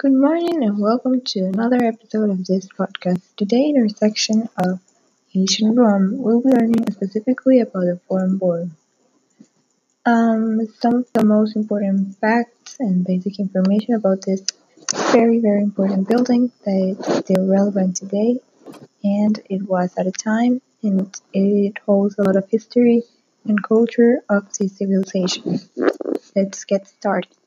[0.00, 3.20] Good morning and welcome to another episode of this podcast.
[3.36, 4.78] Today in our section of
[5.34, 8.70] Ancient Rome, we'll be learning specifically about the Forum Boarium.
[10.06, 14.46] Um, some of the most important facts and basic information about this
[15.10, 18.38] very, very important building that is still relevant today
[19.02, 23.02] and it was at a time and it holds a lot of history
[23.46, 25.58] and culture of the civilization.
[26.36, 27.37] Let's get started.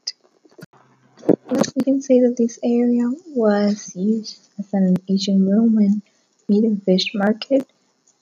[1.52, 6.02] We can say that this area was used as an ancient Roman
[6.48, 7.70] meat and fish market.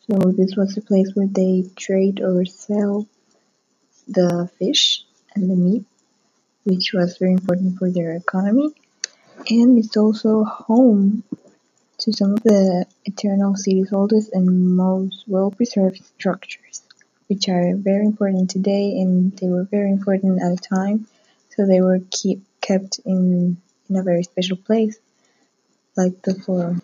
[0.08, 3.08] So this was a place where they trade or sell
[4.08, 5.06] the fish
[5.36, 5.86] and the meat,
[6.64, 8.74] which was very important for their economy.
[9.48, 11.24] And it's also home
[12.00, 16.82] to some of the eternal city's oldest and most well-preserved structures,
[17.28, 21.06] which are very important today and they were very important at the time.
[21.56, 23.58] So they were keep kept in
[23.90, 25.00] in a very special place,
[25.98, 26.82] like the forum.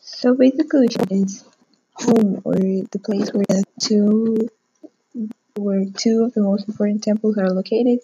[0.00, 1.44] So basically, it's
[1.94, 4.48] home or the place where the two
[5.56, 7.98] where two of the most important temples are located,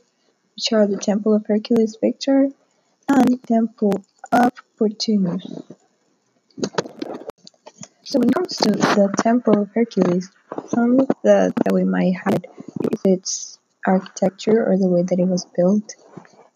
[0.54, 2.50] which are the Temple of Hercules Victor
[3.08, 3.94] and Temple
[4.32, 5.44] of Portunus.
[8.02, 10.30] So when it comes to the Temple of Hercules,
[10.68, 12.42] some of the that we might have
[12.92, 15.94] is its architecture or the way that it was built.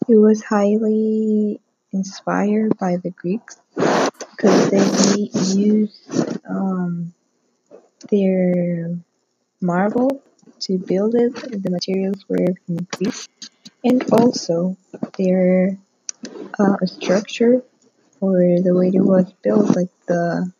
[0.07, 1.59] It was highly
[1.91, 7.13] inspired by the Greeks because they used um,
[8.11, 8.97] their
[9.61, 10.21] marble
[10.61, 11.35] to build it.
[11.35, 13.27] The materials were from Greece,
[13.83, 14.77] and also
[15.17, 15.77] their
[16.59, 17.63] uh, structure
[18.21, 20.51] or the way it was built, like the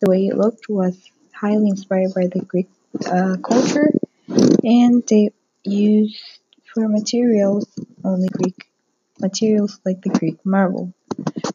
[0.00, 0.96] the way it looked, was
[1.34, 2.68] highly inspired by the Greek
[3.06, 3.92] uh, culture,
[4.64, 5.30] and they
[5.64, 6.20] used
[6.74, 7.66] for materials
[8.04, 8.63] only Greek
[9.24, 10.92] materials like the Greek marble.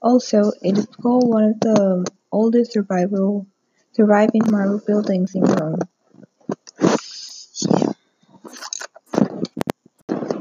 [0.02, 3.46] Also, it is called one of the oldest survival
[3.94, 5.80] surviving marble buildings in Rome.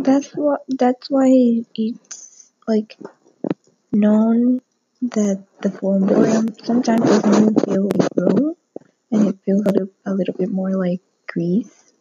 [0.07, 1.29] That's what that's why
[1.75, 2.97] it's like
[3.93, 4.61] known
[5.03, 8.55] that the Forum sometimes doesn't feel like Rome
[9.11, 11.93] and it feels a little, a little bit more like Greece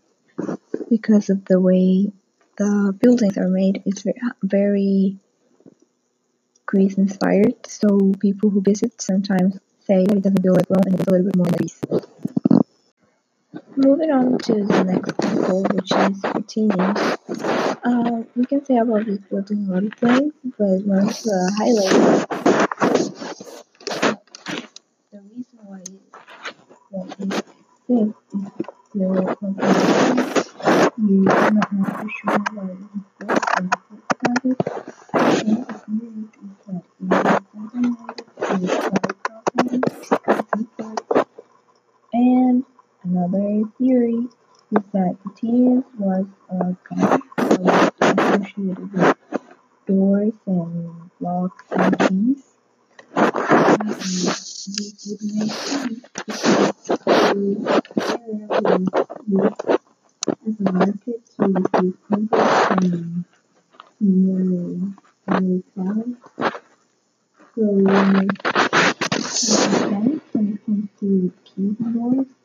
[0.90, 2.12] because of the way
[2.58, 3.84] the buildings are made.
[3.86, 5.20] It's very, very
[6.68, 10.96] Greece inspired, so people who visit sometimes say that it doesn't feel like Rome and
[11.00, 11.82] it's a little bit more like Greece.
[13.76, 17.18] Moving on to the next temple, which is Portunus.
[17.84, 21.52] Uh, we can say about this building a lot of things, but one of the
[21.58, 22.26] highlights,
[25.12, 25.82] the reason why
[26.92, 27.44] that
[27.90, 28.14] is
[28.94, 29.72] there was something
[31.08, 33.78] you not know for sure why it exists and the
[34.50, 34.58] it
[35.14, 38.26] and the theory is that it was contaminated
[38.62, 39.38] with water
[42.14, 42.66] and
[43.04, 44.28] another theory
[44.70, 47.22] is that the Portunus was a god
[48.02, 49.18] associated with
[49.88, 52.44] doors and locks and keys.
[53.16, 53.24] The
[58.10, 58.48] area
[60.46, 63.26] as a market to receive convicts from
[64.02, 64.44] near
[65.40, 66.08] near town.
[67.56, 68.38] So when it
[70.66, 71.08] comes to
[71.94, 72.37] doors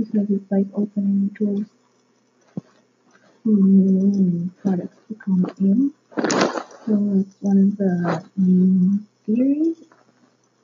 [0.00, 1.66] because it's like opening doors
[3.46, 5.92] mm, for new products to come in.
[6.86, 9.78] So that's one of the main theories.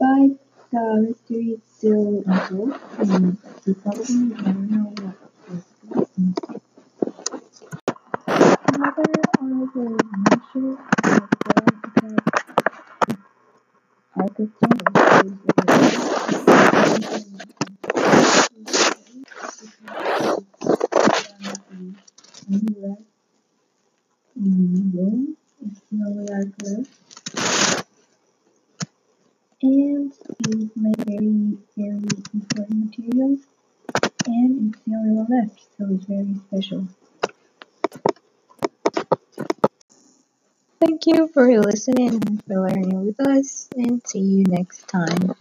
[0.01, 0.31] But
[0.73, 5.17] the mystery is still unsolved and we probably never know what
[5.51, 6.61] was inside.
[8.75, 9.03] Another
[9.41, 9.97] honorable
[10.31, 12.23] mention of the
[14.17, 15.39] Ark of Sandals
[22.51, 22.97] anywhere
[24.37, 26.55] in Rome is no ark
[29.63, 30.13] and
[30.49, 33.41] it's made very, very important materials
[34.27, 36.89] and it's the only one left, so it's very special.
[40.81, 45.35] Thank you for listening and for learning with us and see you next time.